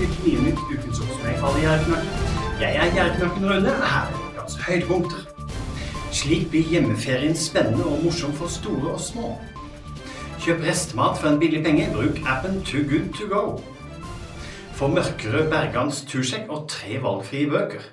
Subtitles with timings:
[0.00, 2.36] til Gnienytt ukens oppsummering av Gjerdknakken.
[2.60, 5.26] Jeg er Gjerdknakken Rune, her er ukas høydepunkter.
[6.16, 9.34] Slik blir hjemmeferien spennende og morsom for store og små.
[10.40, 11.90] Kjøp restmat for en billig penge.
[11.92, 13.42] Bruk appen Too Good To Go.
[14.78, 17.84] Få mørkere Bergans tursjekk og tre valgfrie bøker.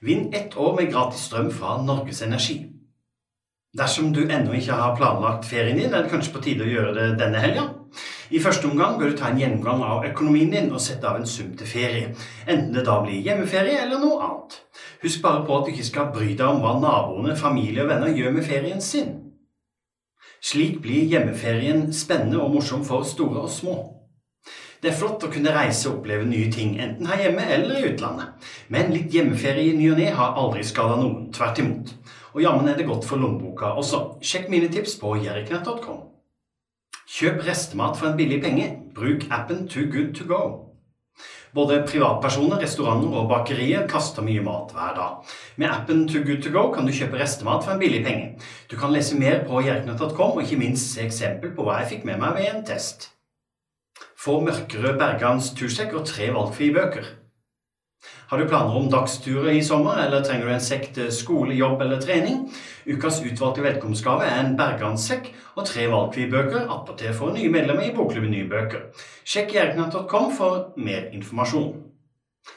[0.00, 2.62] Vinn ett år med gratis strøm fra Norges Energi.
[3.76, 6.96] Dersom du ennå ikke har planlagt ferien din, er det kanskje på tide å gjøre
[6.96, 7.68] det denne helga.
[8.30, 11.28] I første omgang bør du ta en gjennomgang av økonomien din og sette av en
[11.30, 12.08] sum til ferie,
[12.46, 14.56] enten det da blir hjemmeferie eller noe annet.
[15.04, 18.10] Husk bare på at du ikke skal bry deg om hva naboene, familie og venner
[18.16, 19.12] gjør med ferien sin.
[20.42, 23.76] Slik blir hjemmeferien spennende og morsom for store og små.
[24.82, 27.92] Det er flott å kunne reise og oppleve nye ting, enten her hjemme eller i
[27.92, 28.50] utlandet.
[28.74, 31.94] Men litt hjemmeferie i ny og ne har aldri skada noen, tvert imot.
[32.34, 34.02] Og jammen er det godt for lommeboka også.
[34.20, 36.15] Sjekk mine tips på jeriknett.com.
[37.06, 38.70] Kjøp restemat for en billig penge.
[38.94, 40.66] Bruk appen Too Good To Go.
[41.54, 45.36] Både privatpersoner, restauranter og bakerier kaster mye mat hver dag.
[45.56, 48.32] Med appen Too Good To Go kan du kjøpe restemat for en billig penge.
[48.70, 52.08] Du kan lese mer på jerknett.com og ikke minst se eksempel på hva jeg fikk
[52.10, 53.12] med meg ved en test.
[54.18, 57.06] Få mørkere Bergans tursekk og tre valgfrie bøker.
[58.28, 61.82] Har du planer om dagsturer i sommer, eller trenger du en sekk til skole, jobb
[61.84, 62.40] eller trening?
[62.86, 67.92] Ukas utvalgte velkomstgave er en Berganssekk og tre valgfrie bøker, attpåtil for nye medlemmer i
[67.94, 68.88] Bokklubben Nye Bøker.
[69.22, 71.70] Sjekk jerknatt.com for mer informasjon.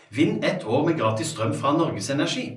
[0.10, 2.48] Vinn ett år med gratis strøm fra Norges Energi.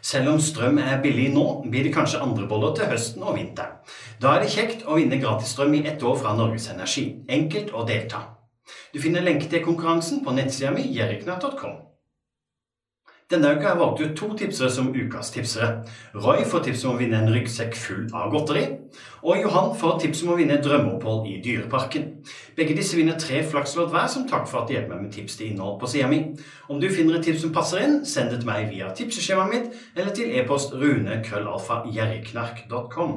[0.00, 3.82] Selv om strøm er billig nå, blir det kanskje andre boller til høsten og vinteren.
[4.22, 7.08] Da er det kjekt å vinne gratis strøm i ett år fra Norges Energi.
[7.26, 8.22] Enkelt å delta.
[8.94, 11.89] Du finner lenke til konkurransen på nettsida mi jeriknatt.com.
[13.30, 15.84] Denne uka har jeg valgt ut to tipsere som ukas tipsere.
[16.18, 18.64] Roy får tips om å vinne en ryggsekk full av godteri.
[19.22, 22.04] Og Johan får tips om å vinne drømmeopphold i Dyreparken.
[22.56, 25.38] Begge disse vinner tre flakslodd hver som takk for at de hjelper meg med tips
[25.38, 26.34] til innhold på sida mi.
[26.66, 29.70] Om du finner et tips som passer inn, send det til meg via tipseskjemaet mitt
[29.94, 33.12] eller til e-post runekrøllalfa.jerriknark.com.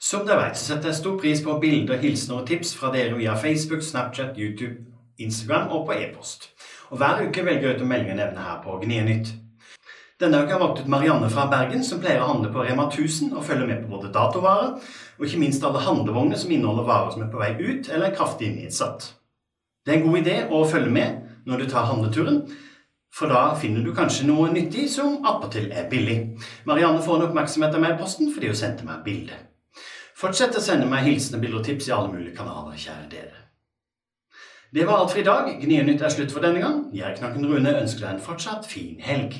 [0.00, 3.16] Som dere vet, så setter jeg stor pris på bilder, hilsener og tips fra dere
[3.16, 4.89] via Facebook, Snapchat, YouTube,
[5.26, 6.50] Instagram og på e-post.
[6.90, 9.34] Og Hver uke velger jeg ut å melde en evne her på Gnienytt.
[10.20, 12.84] Denne uka har jeg valgt ut Marianne fra Bergen, som pleier å handle på Rema
[12.90, 14.74] 1000 og følger med på både datovarer
[15.20, 18.16] og ikke minst alle handlevogner som inneholder varer som er på vei ut eller er
[18.16, 19.06] kraftig nedsatt.
[19.84, 22.42] Det er en god idé å følge med når du tar handleturen,
[23.16, 26.18] for da finner du kanskje noe nyttig som attpåtil er billig.
[26.68, 29.40] Marianne får en oppmerksomhet av meg i posten fordi hun sendte meg bilde.
[30.20, 33.49] Fortsett å sende meg hilsener, bilder og tips i alle mulige kanaler, kjære dere.
[34.74, 35.48] Det var alt for i dag.
[35.58, 36.84] Gnienytt er slutt for denne gang.
[36.94, 39.34] Jeg, Knakken Rune, ønsker deg en fortsatt fin helg.